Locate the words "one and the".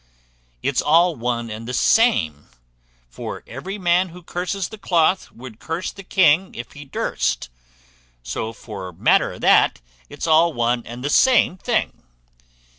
1.15-1.75, 10.53-11.11